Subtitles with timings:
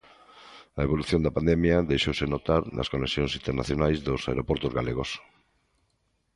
[0.79, 5.09] A evolución da pandemia deixouse notar nas conexións internacionais dos aeroportos galegos.